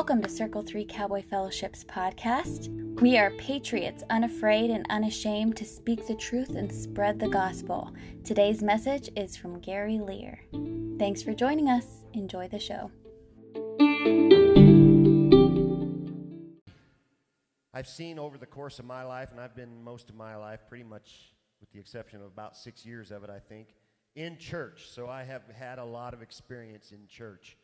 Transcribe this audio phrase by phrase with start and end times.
[0.00, 2.70] Welcome to Circle 3 Cowboy Fellowship's podcast.
[3.02, 7.92] We are patriots, unafraid and unashamed to speak the truth and spread the gospel.
[8.24, 10.40] Today's message is from Gary Lear.
[10.98, 12.06] Thanks for joining us.
[12.14, 12.90] Enjoy the show.
[17.74, 20.60] I've seen over the course of my life, and I've been most of my life,
[20.66, 23.74] pretty much with the exception of about six years of it, I think,
[24.16, 24.88] in church.
[24.88, 27.58] So I have had a lot of experience in church.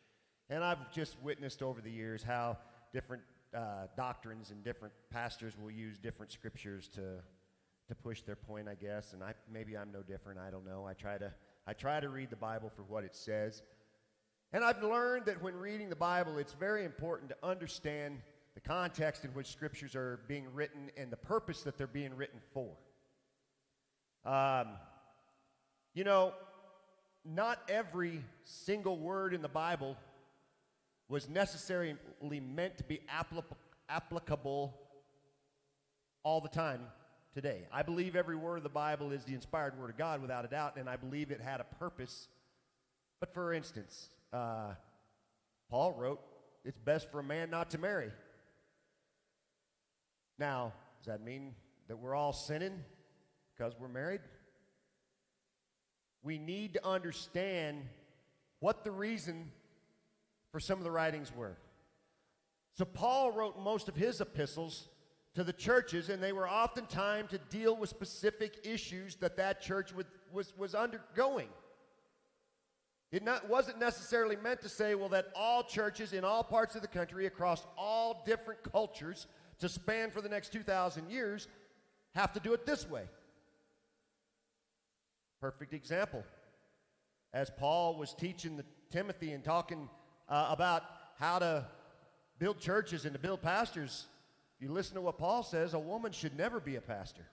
[0.49, 2.57] And I've just witnessed over the years how
[2.93, 7.19] different uh, doctrines and different pastors will use different scriptures to,
[7.87, 9.13] to push their point, I guess.
[9.13, 10.39] And I, maybe I'm no different.
[10.39, 10.85] I don't know.
[10.87, 11.33] I try, to,
[11.65, 13.61] I try to read the Bible for what it says.
[14.53, 18.19] And I've learned that when reading the Bible, it's very important to understand
[18.55, 22.39] the context in which scriptures are being written and the purpose that they're being written
[22.53, 22.69] for.
[24.25, 24.69] Um,
[25.93, 26.33] you know,
[27.25, 29.97] not every single word in the Bible
[31.09, 32.99] was necessarily meant to be
[33.89, 34.73] applicable
[36.23, 36.81] all the time
[37.33, 37.67] today.
[37.71, 40.47] I believe every word of the Bible is the inspired word of God without a
[40.47, 42.27] doubt, and I believe it had a purpose.
[43.19, 44.71] But for instance, uh,
[45.69, 46.19] Paul wrote,
[46.65, 48.11] It's best for a man not to marry.
[50.37, 51.55] Now, does that mean
[51.87, 52.83] that we're all sinning
[53.55, 54.21] because we're married?
[56.23, 57.83] We need to understand
[58.59, 59.51] what the reason
[60.51, 61.57] for some of the writings were.
[62.77, 64.89] So Paul wrote most of his epistles
[65.35, 69.93] to the churches, and they were oftentimes to deal with specific issues that that church
[69.93, 71.49] would, was, was undergoing.
[73.11, 76.81] It not, wasn't necessarily meant to say, well, that all churches in all parts of
[76.81, 79.27] the country, across all different cultures,
[79.59, 81.47] to span for the next 2,000 years,
[82.15, 83.03] have to do it this way.
[85.39, 86.23] Perfect example.
[87.33, 89.89] As Paul was teaching the, Timothy and talking
[90.29, 90.83] uh, about
[91.19, 91.65] how to
[92.39, 94.05] build churches and to build pastors,
[94.59, 97.25] you listen to what Paul says, a woman should never be a pastor.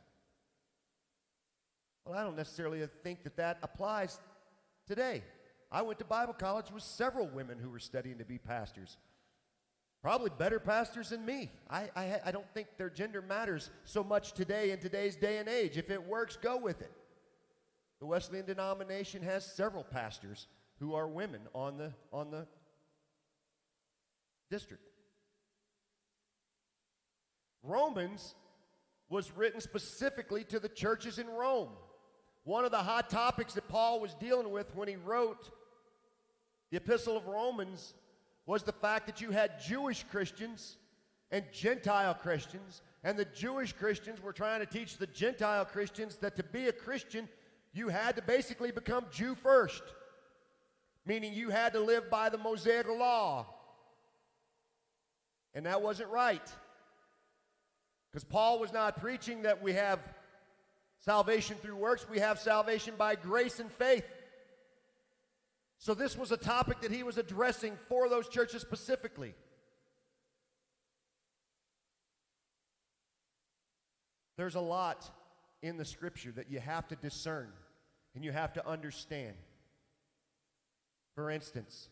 [2.04, 4.18] Well, I don't necessarily think that that applies
[4.86, 5.22] today.
[5.72, 8.98] I went to Bible college with several women who were studying to be pastors.
[10.02, 11.50] Probably better pastors than me.
[11.70, 15.48] I, I, I don't think their gender matters so much today in today's day and
[15.48, 15.78] age.
[15.78, 16.92] If it works, go with it.
[18.00, 20.46] The Wesleyan denomination has several pastors
[20.78, 22.46] who are women on the, on the
[24.54, 24.84] district.
[27.64, 28.36] Romans
[29.08, 31.70] was written specifically to the churches in Rome.
[32.44, 35.50] One of the hot topics that Paul was dealing with when he wrote
[36.70, 37.94] the Epistle of Romans
[38.46, 40.76] was the fact that you had Jewish Christians
[41.32, 46.36] and Gentile Christians, and the Jewish Christians were trying to teach the Gentile Christians that
[46.36, 47.28] to be a Christian,
[47.72, 49.82] you had to basically become Jew first,
[51.04, 53.53] meaning you had to live by the Mosaic law.
[55.54, 56.42] And that wasn't right.
[58.10, 59.98] Because Paul was not preaching that we have
[61.00, 64.04] salvation through works, we have salvation by grace and faith.
[65.78, 69.34] So this was a topic that he was addressing for those churches specifically.
[74.36, 75.10] There's a lot
[75.62, 77.48] in the scripture that you have to discern
[78.14, 79.34] and you have to understand.
[81.14, 81.88] For instance,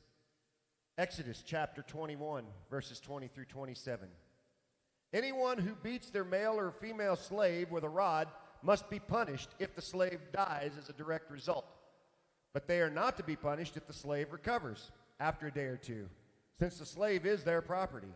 [1.03, 4.07] Exodus chapter 21, verses 20 through 27.
[5.13, 8.29] Anyone who beats their male or female slave with a rod
[8.63, 11.67] must be punished if the slave dies as a direct result.
[12.55, 15.77] But they are not to be punished if the slave recovers after a day or
[15.77, 16.09] two,
[16.61, 18.15] since the slave is their property.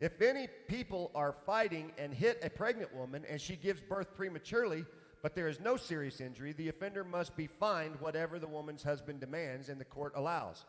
[0.00, 4.86] If any people are fighting and hit a pregnant woman and she gives birth prematurely,
[5.22, 9.20] but there is no serious injury, the offender must be fined whatever the woman's husband
[9.20, 10.64] demands and the court allows.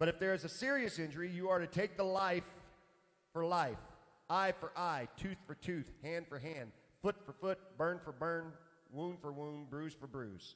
[0.00, 2.48] But if there is a serious injury, you are to take the life
[3.34, 3.76] for life,
[4.30, 6.72] eye for eye, tooth for tooth, hand for hand,
[7.02, 8.52] foot for foot, burn for burn,
[8.90, 10.54] wound for wound, bruise for bruise.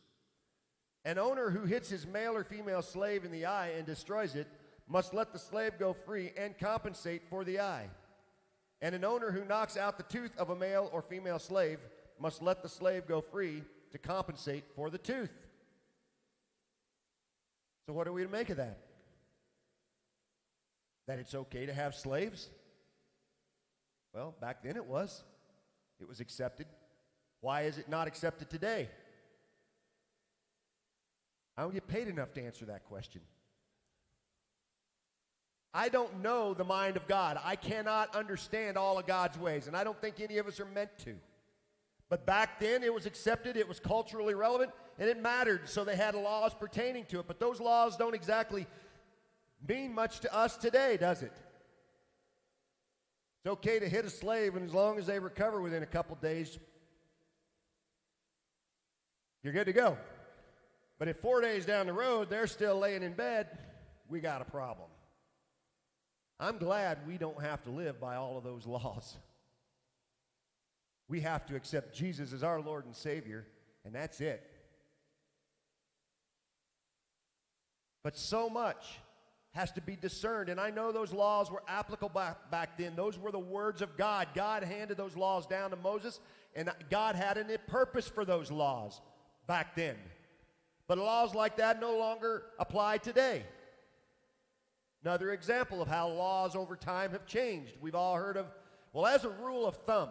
[1.04, 4.48] An owner who hits his male or female slave in the eye and destroys it
[4.88, 7.90] must let the slave go free and compensate for the eye.
[8.80, 11.80] And an owner who knocks out the tooth of a male or female slave
[12.18, 13.62] must let the slave go free
[13.92, 15.32] to compensate for the tooth.
[17.86, 18.83] So, what are we to make of that?
[21.06, 22.48] That it's okay to have slaves?
[24.14, 25.22] Well, back then it was.
[26.00, 26.66] It was accepted.
[27.40, 28.88] Why is it not accepted today?
[31.56, 33.20] I don't get paid enough to answer that question.
[35.72, 37.38] I don't know the mind of God.
[37.42, 40.66] I cannot understand all of God's ways, and I don't think any of us are
[40.66, 41.16] meant to.
[42.08, 44.70] But back then it was accepted, it was culturally relevant,
[45.00, 47.26] and it mattered, so they had laws pertaining to it.
[47.26, 48.66] But those laws don't exactly
[49.66, 51.32] mean much to us today, does it?
[53.44, 56.16] It's okay to hit a slave, and as long as they recover within a couple
[56.16, 56.58] days,
[59.42, 59.98] you're good to go.
[60.98, 63.58] But if four days down the road they're still laying in bed,
[64.08, 64.88] we got a problem.
[66.40, 69.16] I'm glad we don't have to live by all of those laws.
[71.08, 73.46] We have to accept Jesus as our Lord and Savior,
[73.84, 74.50] and that's it.
[78.02, 78.98] But so much
[79.54, 80.48] has to be discerned.
[80.48, 82.96] And I know those laws were applicable back, back then.
[82.96, 84.28] Those were the words of God.
[84.34, 86.20] God handed those laws down to Moses,
[86.54, 89.00] and God had a purpose for those laws
[89.46, 89.96] back then.
[90.88, 93.44] But laws like that no longer apply today.
[95.04, 97.74] Another example of how laws over time have changed.
[97.80, 98.46] We've all heard of,
[98.92, 100.08] well, as a rule of thumb,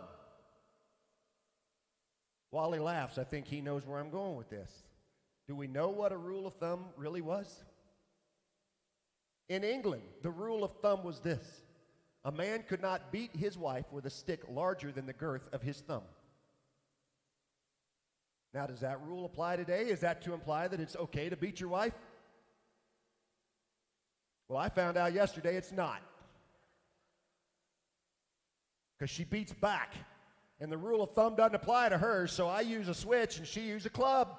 [2.51, 3.17] Wally laughs.
[3.17, 4.71] I think he knows where I'm going with this.
[5.47, 7.63] Do we know what a rule of thumb really was?
[9.49, 11.61] In England, the rule of thumb was this
[12.25, 15.61] a man could not beat his wife with a stick larger than the girth of
[15.61, 16.03] his thumb.
[18.53, 19.85] Now, does that rule apply today?
[19.85, 21.93] Is that to imply that it's okay to beat your wife?
[24.47, 26.01] Well, I found out yesterday it's not.
[28.97, 29.95] Because she beats back.
[30.59, 33.47] And the rule of thumb doesn't apply to her, so I use a switch and
[33.47, 34.37] she uses a club.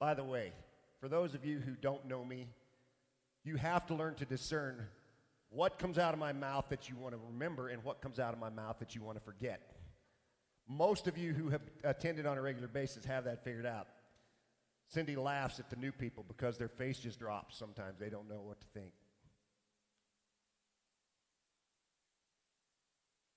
[0.00, 0.52] By the way,
[0.98, 2.48] for those of you who don't know me,
[3.44, 4.86] you have to learn to discern
[5.50, 8.32] what comes out of my mouth that you want to remember and what comes out
[8.32, 9.76] of my mouth that you want to forget.
[10.66, 13.88] Most of you who have attended on a regular basis have that figured out.
[14.88, 17.98] Cindy laughs at the new people because their face just drops sometimes.
[17.98, 18.92] They don't know what to think.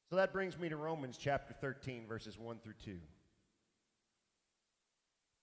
[0.10, 2.98] So that brings me to Romans chapter 13, verses 1 through 2.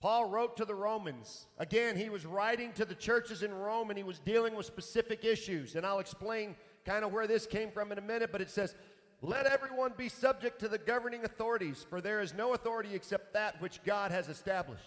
[0.00, 1.47] Paul wrote to the Romans.
[1.58, 5.25] Again, he was writing to the churches in Rome and he was dealing with specific
[5.25, 5.76] issues.
[5.76, 6.56] And I'll explain
[6.87, 8.75] kind of where this came from in a minute, but it says,
[9.20, 13.61] Let everyone be subject to the governing authorities, for there is no authority except that
[13.61, 14.82] which God has established.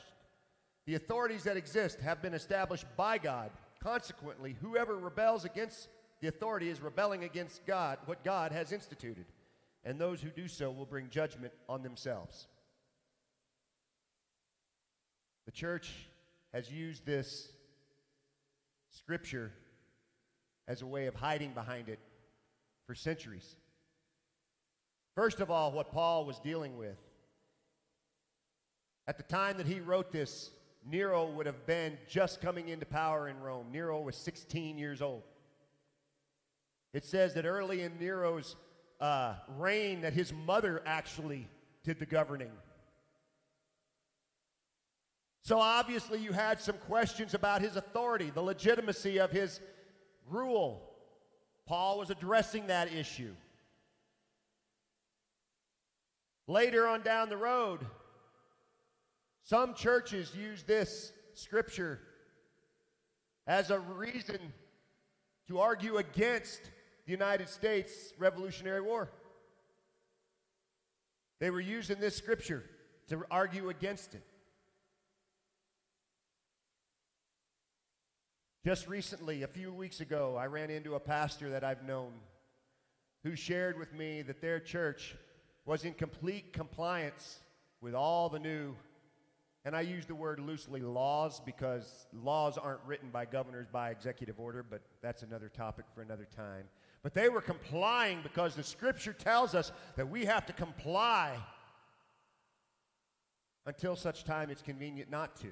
[0.88, 3.51] The authorities that exist have been established by God.
[3.80, 5.89] Consequently, whoever rebels against
[6.21, 9.25] the authority is rebelling against God, what God has instituted.
[9.86, 12.48] And those who do so will bring judgment on themselves.
[15.45, 16.09] The church
[16.53, 17.51] has used this
[18.89, 19.51] scripture
[20.67, 21.99] as a way of hiding behind it
[22.85, 23.55] for centuries.
[25.15, 26.97] First of all, what Paul was dealing with.
[29.07, 30.51] At the time that he wrote this,
[30.85, 33.67] Nero would have been just coming into power in Rome.
[33.71, 35.23] Nero was 16 years old.
[36.93, 38.55] It says that early in Nero's
[38.99, 41.47] uh, reign, that his mother actually
[41.83, 42.51] did the governing.
[45.43, 49.59] So obviously, you had some questions about his authority, the legitimacy of his
[50.29, 50.89] rule.
[51.65, 53.33] Paul was addressing that issue.
[56.47, 57.85] Later on down the road,
[59.43, 61.99] some churches use this scripture
[63.45, 64.39] as a reason
[65.49, 66.61] to argue against
[67.05, 69.11] the United States Revolutionary War.
[71.41, 72.63] They were using this scripture
[73.09, 74.23] to argue against it.
[78.65, 82.13] Just recently, a few weeks ago, I ran into a pastor that I've known
[83.25, 85.17] who shared with me that their church
[85.65, 87.39] was in complete compliance
[87.82, 88.74] with all the new,
[89.65, 94.39] and I use the word loosely, laws because laws aren't written by governors by executive
[94.39, 96.63] order, but that's another topic for another time.
[97.01, 101.36] But they were complying because the scripture tells us that we have to comply
[103.65, 105.50] until such time it's convenient not to.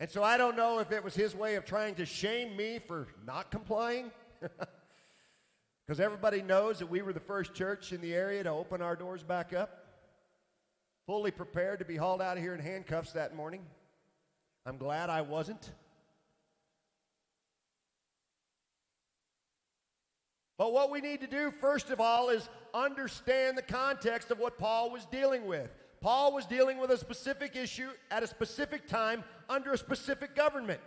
[0.00, 2.80] And so I don't know if it was his way of trying to shame me
[2.86, 4.10] for not complying.
[5.86, 8.96] Because everybody knows that we were the first church in the area to open our
[8.96, 9.84] doors back up.
[11.06, 13.60] Fully prepared to be hauled out of here in handcuffs that morning.
[14.64, 15.70] I'm glad I wasn't.
[20.56, 24.56] But what we need to do, first of all, is understand the context of what
[24.56, 25.70] Paul was dealing with.
[26.00, 30.80] Paul was dealing with a specific issue at a specific time under a specific government.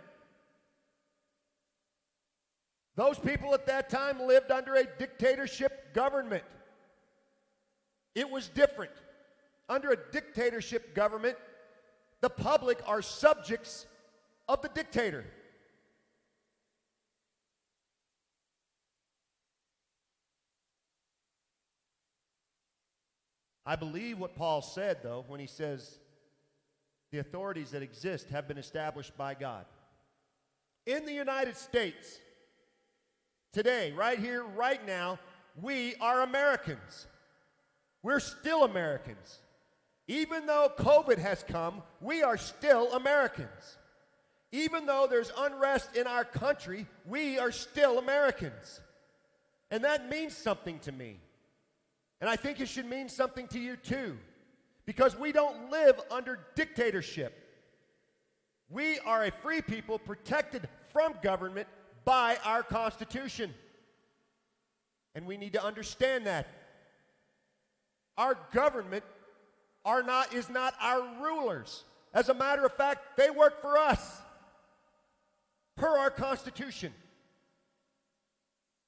[2.96, 6.44] Those people at that time lived under a dictatorship government.
[8.14, 8.90] It was different.
[9.68, 11.36] Under a dictatorship government,
[12.20, 13.86] the public are subjects
[14.48, 15.24] of the dictator.
[23.64, 25.98] I believe what Paul said, though, when he says
[27.10, 29.64] the authorities that exist have been established by God.
[30.86, 32.18] In the United States,
[33.52, 35.18] today, right here, right now,
[35.60, 37.06] we are Americans.
[38.02, 39.38] We're still Americans.
[40.06, 43.78] Even though COVID has come, we are still Americans.
[44.52, 48.80] Even though there's unrest in our country, we are still Americans.
[49.70, 51.20] And that means something to me.
[52.20, 54.16] And I think it should mean something to you too.
[54.88, 57.38] Because we don't live under dictatorship.
[58.70, 61.68] We are a free people protected from government
[62.06, 63.52] by our Constitution.
[65.14, 66.46] And we need to understand that.
[68.16, 69.04] Our government
[69.84, 71.84] are not, is not our rulers.
[72.14, 74.22] As a matter of fact, they work for us
[75.76, 76.94] per our Constitution.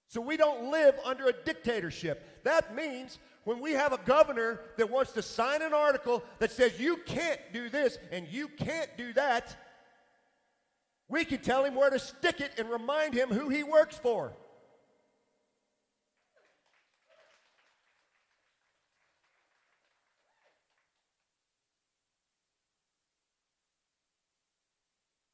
[0.08, 2.26] So we don't live under a dictatorship.
[2.44, 6.78] That means when we have a governor that wants to sign an article that says
[6.78, 9.56] you can't do this and you can't do that,
[11.08, 14.32] we can tell him where to stick it and remind him who he works for.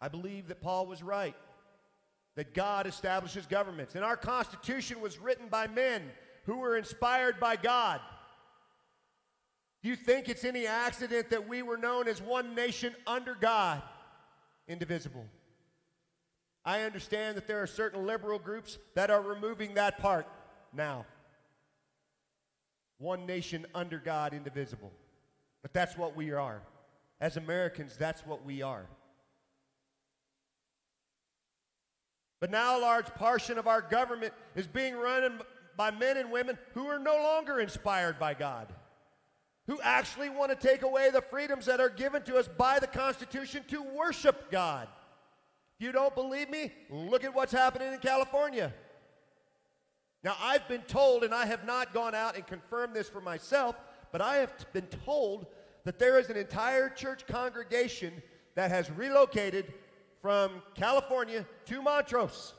[0.01, 1.35] I believe that Paul was right,
[2.37, 3.95] that God establishes governments.
[3.95, 6.03] And our Constitution was written by men
[6.47, 8.01] who were inspired by God.
[9.83, 13.83] Do you think it's any accident that we were known as one nation under God,
[14.67, 15.27] indivisible?
[16.65, 20.27] I understand that there are certain liberal groups that are removing that part
[20.73, 21.07] now.
[22.99, 24.91] One nation under God, indivisible.
[25.63, 26.63] But that's what we are.
[27.21, 28.87] As Americans, that's what we are.
[32.41, 35.41] But now a large portion of our government is being run
[35.77, 38.73] by men and women who are no longer inspired by God,
[39.67, 42.87] who actually want to take away the freedoms that are given to us by the
[42.87, 44.89] Constitution to worship God.
[45.79, 48.73] If you don't believe me, look at what's happening in California.
[50.25, 53.77] Now, I've been told, and I have not gone out and confirmed this for myself,
[54.11, 55.47] but I have been told
[55.85, 58.23] that there is an entire church congregation
[58.55, 59.73] that has relocated
[60.23, 62.55] from California to Montrose.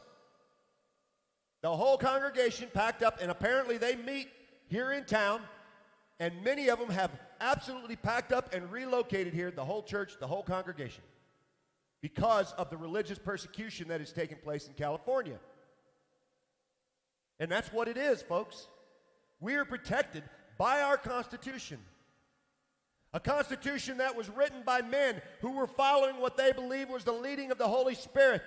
[1.61, 4.29] The whole congregation packed up, and apparently they meet
[4.67, 5.41] here in town,
[6.19, 10.27] and many of them have absolutely packed up and relocated here, the whole church, the
[10.27, 11.03] whole congregation,
[12.01, 15.39] because of the religious persecution that is taking place in California.
[17.39, 18.67] And that's what it is, folks.
[19.39, 20.23] We are protected
[20.57, 21.79] by our Constitution.
[23.13, 27.11] A constitution that was written by men who were following what they believed was the
[27.11, 28.41] leading of the Holy Spirit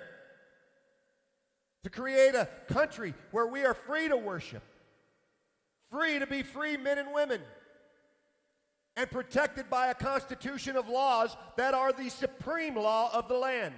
[1.83, 4.63] to create a country where we are free to worship,
[5.89, 7.41] free to be free men and women,
[8.95, 13.73] and protected by a constitution of laws that are the supreme law of the land.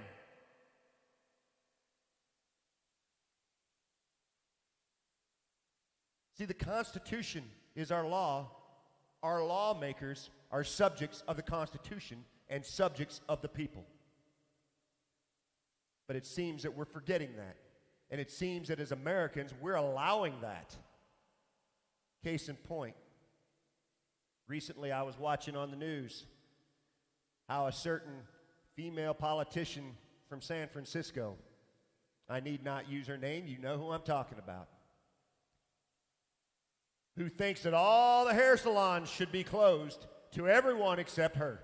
[6.36, 7.44] See, the Constitution
[7.76, 8.50] is our law.
[9.22, 13.84] Our lawmakers are subjects of the Constitution and subjects of the people.
[16.06, 17.56] But it seems that we're forgetting that.
[18.14, 20.72] And it seems that as Americans, we're allowing that.
[22.22, 22.94] Case in point,
[24.46, 26.24] recently I was watching on the news
[27.48, 28.12] how a certain
[28.76, 29.96] female politician
[30.28, 31.34] from San Francisco,
[32.30, 34.68] I need not use her name, you know who I'm talking about,
[37.16, 41.58] who thinks that all the hair salons should be closed to everyone except her.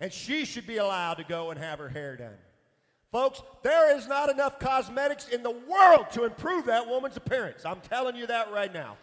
[0.00, 2.34] And she should be allowed to go and have her hair done.
[3.12, 7.64] Folks, there is not enough cosmetics in the world to improve that woman's appearance.
[7.64, 8.96] I'm telling you that right now.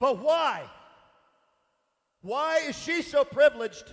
[0.00, 0.64] But why?
[2.22, 3.84] Why is she so privileged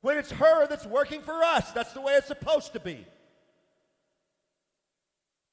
[0.00, 1.70] when it's her that's working for us?
[1.72, 3.06] That's the way it's supposed to be.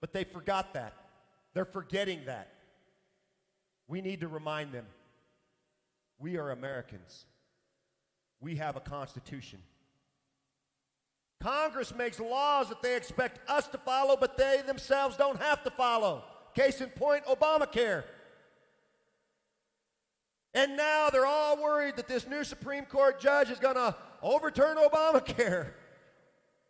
[0.02, 0.94] But they forgot that.
[1.54, 2.52] They're forgetting that.
[3.88, 4.86] We need to remind them
[6.20, 7.26] we are Americans.
[8.42, 9.60] We have a Constitution.
[11.42, 15.70] Congress makes laws that they expect us to follow, but they themselves don't have to
[15.70, 16.24] follow.
[16.56, 18.04] Case in point Obamacare.
[20.54, 24.78] And now they're all worried that this new Supreme Court judge is going to overturn
[24.78, 25.72] Obamacare.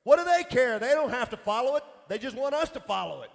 [0.04, 0.80] What do they care?
[0.80, 3.30] They don't have to follow it, they just want us to follow it.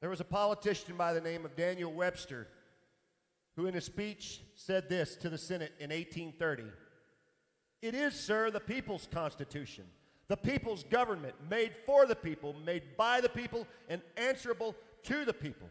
[0.00, 2.46] There was a politician by the name of Daniel Webster
[3.58, 6.62] who, in a speech, said this to the Senate in 1830
[7.82, 9.84] It is, sir, the people's constitution,
[10.28, 15.32] the people's government, made for the people, made by the people, and answerable to the
[15.32, 15.68] people.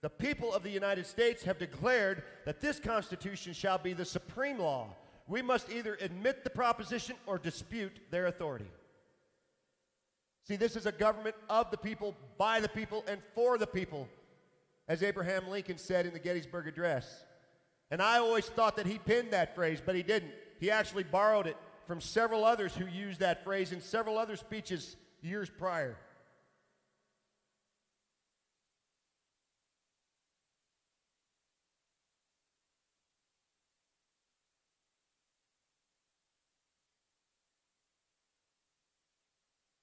[0.00, 4.58] The people of the United States have declared that this Constitution shall be the supreme
[4.58, 4.88] law.
[5.28, 8.72] We must either admit the proposition or dispute their authority.
[10.48, 14.08] See, this is a government of the people, by the people, and for the people,
[14.90, 17.22] as Abraham Lincoln said in the Gettysburg Address.
[17.92, 20.32] And I always thought that he pinned that phrase, but he didn't.
[20.58, 21.56] He actually borrowed it
[21.86, 25.96] from several others who used that phrase in several other speeches years prior.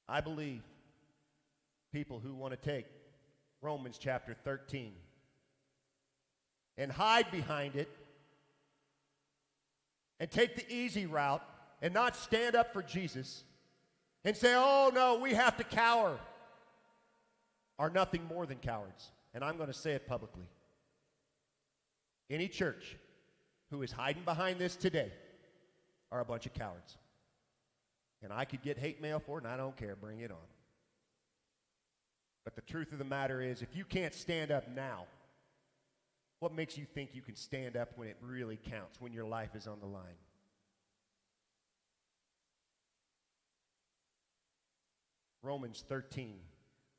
[0.10, 0.64] I believe
[1.94, 2.97] people who want to take
[3.62, 4.94] Romans chapter 13
[6.78, 7.90] and hide behind it
[10.20, 11.44] and take the easy route
[11.82, 13.44] and not stand up for Jesus
[14.24, 16.20] and say, oh no, we have to cower,
[17.80, 19.12] are nothing more than cowards.
[19.34, 20.48] And I'm going to say it publicly.
[22.30, 22.98] Any church
[23.70, 25.12] who is hiding behind this today
[26.12, 26.98] are a bunch of cowards.
[28.24, 29.96] And I could get hate mail for it, and I don't care.
[29.96, 30.38] Bring it on.
[32.48, 35.04] But the truth of the matter is, if you can't stand up now,
[36.40, 39.54] what makes you think you can stand up when it really counts, when your life
[39.54, 40.16] is on the line?
[45.44, 46.36] Romans 13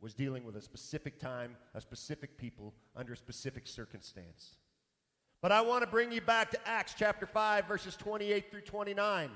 [0.02, 4.56] was dealing with a specific time, a specific people, under a specific circumstance.
[5.40, 9.30] But I want to bring you back to Acts chapter 5, verses 28 through 29.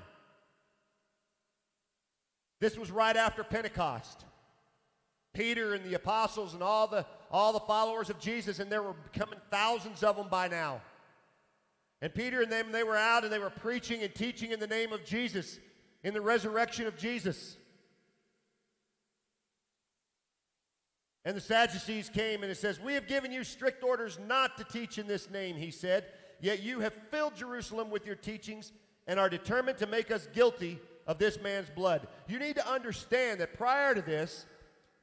[2.59, 4.25] This was right after Pentecost.
[5.33, 8.95] Peter and the apostles and all the, all the followers of Jesus, and there were
[9.11, 10.81] becoming thousands of them by now.
[12.01, 14.67] And Peter and them, they were out and they were preaching and teaching in the
[14.67, 15.59] name of Jesus,
[16.03, 17.57] in the resurrection of Jesus.
[21.25, 24.65] And the Sadducees came and it says, We have given you strict orders not to
[24.65, 26.05] teach in this name, he said.
[26.41, 28.73] Yet you have filled Jerusalem with your teachings
[29.07, 32.07] and are determined to make us guilty of this man's blood.
[32.27, 34.45] You need to understand that prior to this,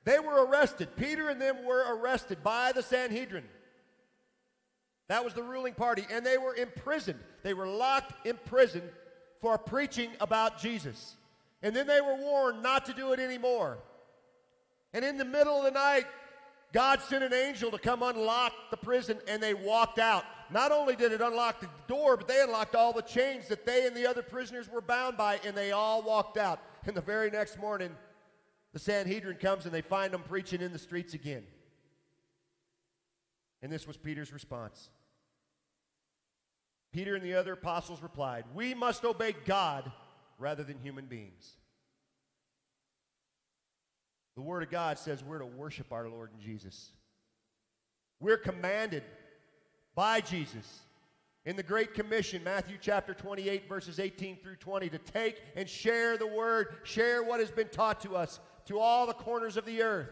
[0.04, 0.88] they were arrested.
[0.96, 3.44] Peter and them were arrested by the Sanhedrin.
[5.08, 6.06] That was the ruling party.
[6.10, 7.20] And they were imprisoned.
[7.42, 8.82] They were locked in prison
[9.40, 11.16] for preaching about Jesus.
[11.62, 13.78] And then they were warned not to do it anymore.
[14.92, 16.06] And in the middle of the night,
[16.72, 20.24] God sent an angel to come unlock the prison, and they walked out.
[20.50, 23.86] Not only did it unlock the door, but they unlocked all the chains that they
[23.86, 26.60] and the other prisoners were bound by, and they all walked out.
[26.86, 27.90] And the very next morning,
[28.72, 31.44] the Sanhedrin comes and they find them preaching in the streets again.
[33.62, 34.90] And this was Peter's response.
[36.92, 39.90] Peter and the other apostles replied, We must obey God
[40.38, 41.52] rather than human beings.
[44.34, 46.92] The Word of God says we're to worship our Lord and Jesus.
[48.20, 49.02] We're commanded
[49.94, 50.80] by Jesus
[51.44, 56.16] in the Great Commission, Matthew chapter 28, verses 18 through 20, to take and share
[56.16, 59.82] the Word, share what has been taught to us to all the corners of the
[59.82, 60.08] earth.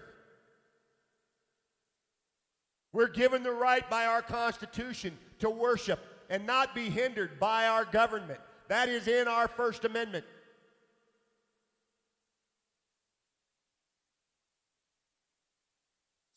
[2.93, 7.85] We're given the right by our Constitution to worship and not be hindered by our
[7.85, 8.41] government.
[8.67, 10.25] That is in our First Amendment.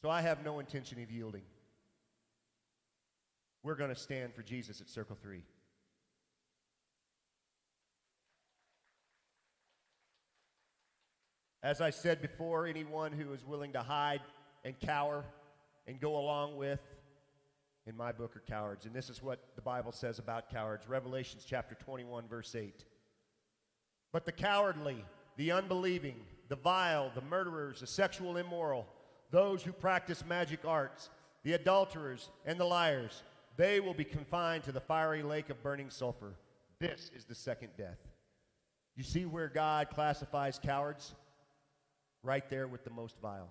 [0.04, 1.42] So I have no intention of yielding.
[3.64, 5.42] We're going to stand for Jesus at Circle 3.
[11.64, 14.22] As I said before, anyone who is willing to hide
[14.66, 15.24] and cower
[15.86, 16.80] and go along with,
[17.86, 18.86] in my book, are cowards.
[18.86, 22.86] And this is what the Bible says about cowards Revelations chapter 21, verse 8.
[24.12, 25.06] But the cowardly,
[25.38, 26.16] the unbelieving,
[26.50, 28.88] the vile, the murderers, the sexual immoral,
[29.30, 31.10] those who practice magic arts,
[31.44, 33.22] the adulterers, and the liars,
[33.56, 36.34] they will be confined to the fiery lake of burning sulfur.
[36.80, 38.00] This is the second death.
[38.96, 41.14] You see where God classifies cowards?
[42.24, 43.50] Right there with the most vile.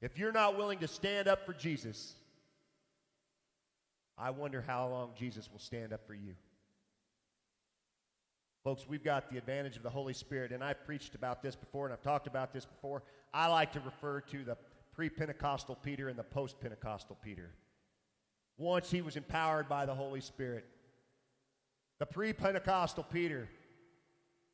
[0.00, 2.14] If you're not willing to stand up for Jesus,
[4.18, 6.34] I wonder how long Jesus will stand up for you.
[8.62, 11.86] Folks, we've got the advantage of the Holy Spirit, and I've preached about this before
[11.86, 13.02] and I've talked about this before.
[13.32, 14.56] I like to refer to the
[14.92, 17.50] pre Pentecostal Peter and the post Pentecostal Peter.
[18.58, 20.64] Once he was empowered by the Holy Spirit.
[21.98, 23.48] The pre Pentecostal Peter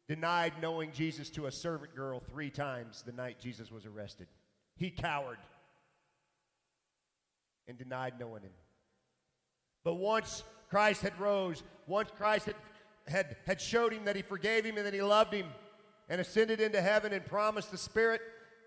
[0.09, 4.27] denied knowing Jesus to a servant girl three times the night Jesus was arrested.
[4.77, 5.39] He cowered
[7.69, 8.53] and denied knowing him.
[9.85, 12.57] But once Christ had rose, once Christ had,
[13.07, 15.47] had, had showed him that he forgave him and that he loved him
[16.09, 18.21] and ascended into heaven and promised the Spirit,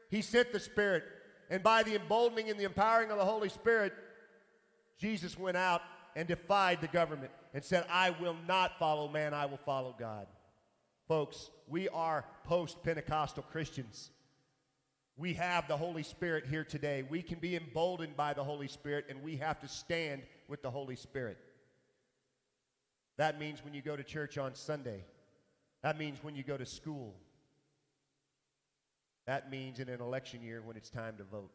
[0.09, 1.03] he sent the Spirit
[1.49, 3.93] and by the emboldening and the empowering of the Holy Spirit,
[4.97, 5.81] Jesus went out
[6.15, 10.27] and defied the government and said, I will not follow man, I will follow God.
[11.07, 14.09] Folks, we are post Pentecostal Christians.
[15.17, 17.03] We have the Holy Spirit here today.
[17.07, 20.71] We can be emboldened by the Holy Spirit, and we have to stand with the
[20.71, 21.37] Holy Spirit.
[23.17, 25.05] That means when you go to church on Sunday,
[25.83, 27.15] that means when you go to school,
[29.27, 31.51] that means in an election year when it's time to vote.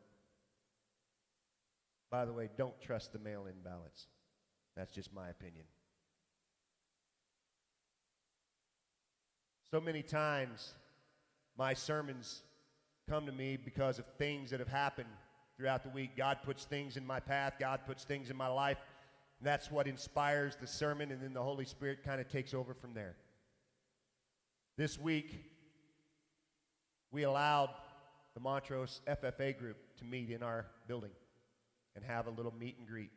[2.10, 4.06] By the way, don't trust the mail in ballots.
[4.76, 5.64] That's just my opinion.
[9.70, 10.72] So many times,
[11.56, 12.42] my sermons
[13.08, 15.08] come to me because of things that have happened
[15.56, 16.16] throughout the week.
[16.16, 18.78] God puts things in my path, God puts things in my life.
[19.38, 22.74] And that's what inspires the sermon, and then the Holy Spirit kind of takes over
[22.74, 23.14] from there.
[24.76, 25.44] This week,
[27.12, 27.70] we allowed
[28.34, 31.10] the Montrose FFA group to meet in our building
[31.94, 33.10] and have a little meet and greet.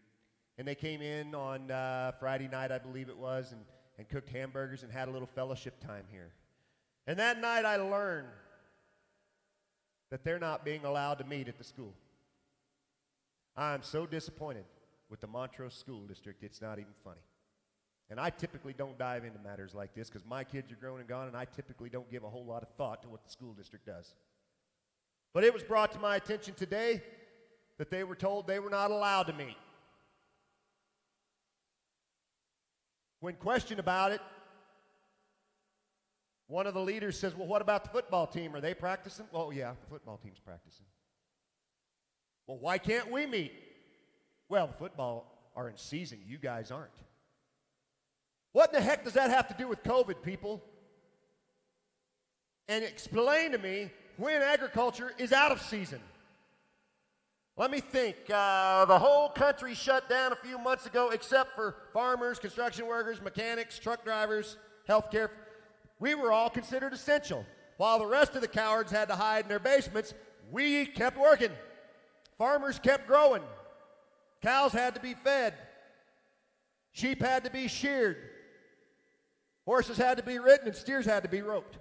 [0.60, 3.62] And they came in on uh, Friday night, I believe it was, and,
[3.98, 6.32] and cooked hamburgers and had a little fellowship time here.
[7.08, 8.28] And that night I learned
[10.10, 11.94] that they're not being allowed to meet at the school.
[13.56, 14.66] I'm so disappointed
[15.10, 17.22] with the Montrose School District, it's not even funny.
[18.10, 21.08] And I typically don't dive into matters like this because my kids are grown and
[21.08, 23.54] gone, and I typically don't give a whole lot of thought to what the school
[23.54, 24.14] district does.
[25.34, 27.02] But it was brought to my attention today
[27.78, 29.58] that they were told they were not allowed to meet.
[33.20, 34.22] When questioned about it,
[36.54, 38.56] one of the leaders says, Well, what about the football team?
[38.56, 39.26] Are they practicing?
[39.32, 40.86] Well, yeah, the football team's practicing.
[42.46, 43.52] Well, why can't we meet?
[44.50, 46.20] Well, the football are in season.
[46.28, 46.92] You guys aren't.
[48.52, 50.64] What in the heck does that have to do with COVID, people?
[52.68, 56.02] And explain to me when agriculture is out of season.
[57.58, 58.16] Let me think.
[58.32, 63.24] Uh, the whole country shut down a few months ago, except for farmers, construction workers,
[63.24, 65.30] mechanics, truck drivers, healthcare.
[66.04, 67.46] We were all considered essential.
[67.78, 70.14] While the rest of the cowards had to hide in their basements,
[70.52, 71.52] we kept working.
[72.38, 73.42] Farmers kept growing.
[74.42, 75.54] Cows had to be fed.
[76.92, 78.18] Sheep had to be sheared.
[79.64, 81.78] Horses had to be ridden, and steers had to be roped.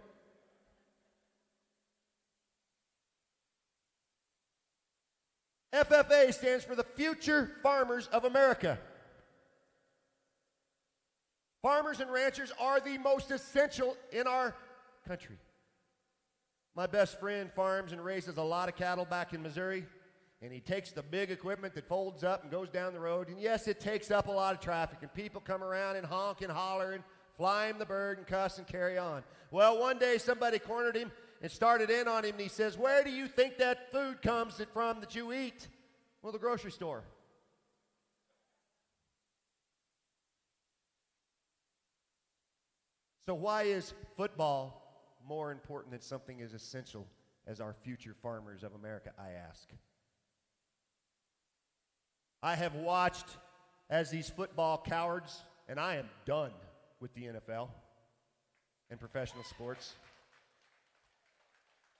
[5.72, 8.78] FFA stands for the Future Farmers of America.
[11.62, 14.54] Farmers and ranchers are the most essential in our
[15.06, 15.36] country.
[16.74, 19.86] My best friend farms and raises a lot of cattle back in Missouri,
[20.40, 23.28] and he takes the big equipment that folds up and goes down the road.
[23.28, 26.42] And yes, it takes up a lot of traffic, and people come around and honk
[26.42, 27.04] and holler and
[27.36, 29.22] fly him the bird and cuss and carry on.
[29.52, 33.04] Well, one day somebody cornered him and started in on him, and he says, Where
[33.04, 35.68] do you think that food comes from that you eat?
[36.22, 37.04] Well, the grocery store.
[43.26, 44.80] So, why is football
[45.26, 47.06] more important than something as essential
[47.46, 49.12] as our future farmers of America?
[49.18, 49.68] I ask.
[52.42, 53.26] I have watched
[53.88, 56.50] as these football cowards, and I am done
[57.00, 57.68] with the NFL
[58.90, 59.94] and professional sports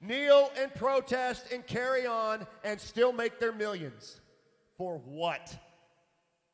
[0.02, 4.20] kneel and protest and carry on and still make their millions.
[4.76, 5.56] For what?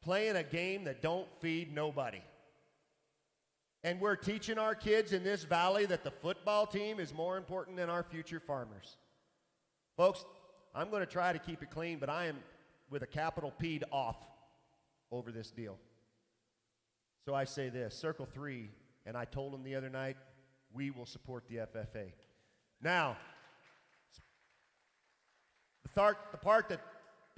[0.02, 2.20] Playing a game that don't feed nobody.
[3.88, 7.78] And we're teaching our kids in this valley that the football team is more important
[7.78, 8.98] than our future farmers.
[9.96, 10.26] Folks,
[10.74, 12.36] I'm going to try to keep it clean, but I am
[12.90, 14.18] with a capital P off
[15.10, 15.78] over this deal.
[17.24, 18.68] So I say this Circle 3,
[19.06, 20.18] and I told them the other night,
[20.70, 22.12] we will support the FFA.
[22.82, 23.16] Now,
[25.82, 26.82] the, th- the part that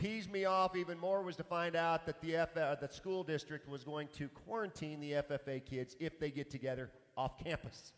[0.00, 3.22] pees me off even more was to find out that the, F- uh, the school
[3.22, 7.92] district was going to quarantine the FFA kids if they get together off campus.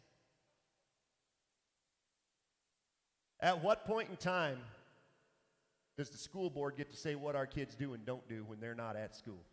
[3.38, 4.58] At what point in time
[5.96, 8.58] does the school board get to say what our kids do and don't do when
[8.58, 9.44] they're not at school?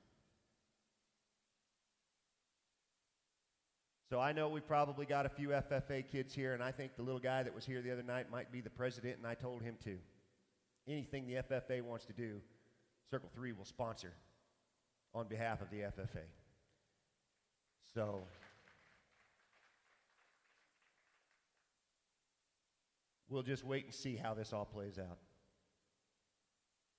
[4.09, 7.03] So I know we've probably got a few FFA kids here, and I think the
[7.03, 9.61] little guy that was here the other night might be the president, and I told
[9.61, 9.99] him to
[10.89, 12.41] anything the FFA wants to do,
[13.09, 14.13] Circle 3 will sponsor
[15.13, 16.25] on behalf of the FFA.
[17.95, 18.21] So,
[23.29, 25.17] we'll just wait and see how this all plays out.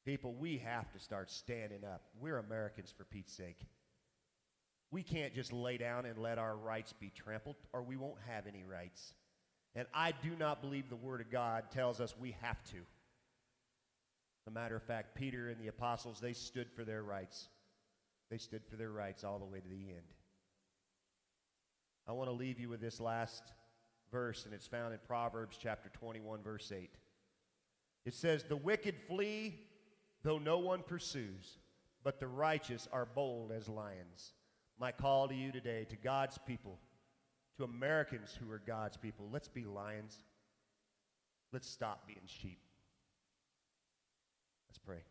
[0.04, 2.02] People, we have to start standing up.
[2.20, 3.58] We're Americans for Pete's sake.
[4.90, 8.46] We can't just lay down and let our rights be trampled, or we won't have
[8.46, 9.14] any rights.
[9.76, 12.78] And I do not believe the Word of God tells us we have to.
[14.42, 17.48] As a matter of fact, Peter and the apostles, they stood for their rights.
[18.30, 20.14] They stood for their rights all the way to the end.
[22.08, 23.52] I want to leave you with this last
[24.10, 26.90] verse, and it's found in Proverbs chapter 21, verse 8.
[28.06, 29.60] It says, The wicked flee,
[30.22, 31.58] though no one pursues,
[32.02, 34.32] but the righteous are bold as lions.
[34.78, 36.78] My call to you today, to God's people,
[37.58, 40.16] to Americans who are God's people, let's be lions.
[41.52, 42.60] Let's stop being sheep.
[44.68, 45.02] Let's pray.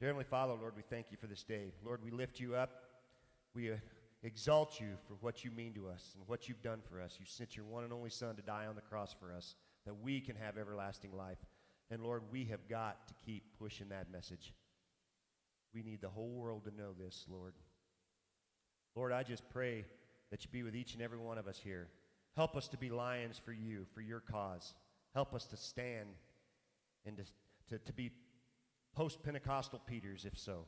[0.00, 1.74] Dear Heavenly Father, Lord, we thank you for this day.
[1.84, 2.70] Lord, we lift you up.
[3.54, 3.76] We uh,
[4.22, 7.18] exalt you for what you mean to us and what you've done for us.
[7.20, 9.92] You sent your one and only Son to die on the cross for us that
[10.02, 11.36] we can have everlasting life.
[11.90, 14.54] And Lord, we have got to keep pushing that message.
[15.74, 17.52] We need the whole world to know this, Lord.
[18.96, 19.84] Lord, I just pray
[20.30, 21.88] that you be with each and every one of us here.
[22.36, 24.72] Help us to be lions for you, for your cause.
[25.12, 26.08] Help us to stand
[27.04, 27.24] and to,
[27.68, 28.12] to, to be
[28.94, 30.66] post Pentecostal Peters, if so.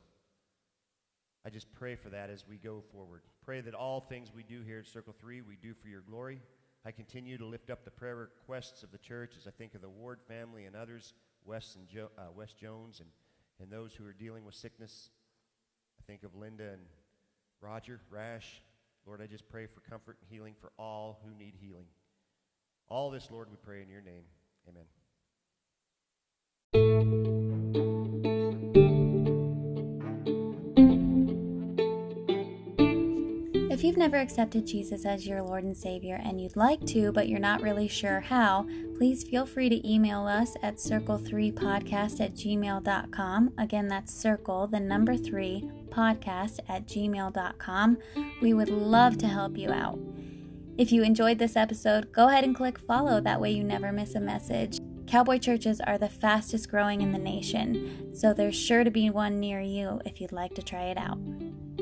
[1.45, 3.21] I just pray for that as we go forward.
[3.43, 6.41] Pray that all things we do here at Circle 3, we do for your glory.
[6.85, 9.81] I continue to lift up the prayer requests of the church as I think of
[9.81, 11.13] the Ward family and others,
[11.45, 13.09] Wes, and jo- uh, Wes Jones, and,
[13.59, 15.09] and those who are dealing with sickness.
[15.99, 16.81] I think of Linda and
[17.61, 18.61] Roger, Rash.
[19.05, 21.85] Lord, I just pray for comfort and healing for all who need healing.
[22.89, 24.23] All this, Lord, we pray in your name.
[24.67, 24.85] Amen.
[33.83, 37.27] If you've never accepted Jesus as your Lord and Savior and you'd like to, but
[37.27, 38.65] you're not really sure how,
[38.95, 43.53] please feel free to email us at circle3podcast at gmail.com.
[43.57, 47.97] Again, that's circle, the number three, podcast at gmail.com.
[48.41, 49.99] We would love to help you out.
[50.77, 53.19] If you enjoyed this episode, go ahead and click follow.
[53.19, 54.79] That way, you never miss a message.
[55.07, 59.41] Cowboy churches are the fastest growing in the nation, so there's sure to be one
[59.41, 61.19] near you if you'd like to try it out.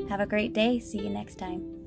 [0.08, 0.80] Have a great day.
[0.80, 1.81] See you next time.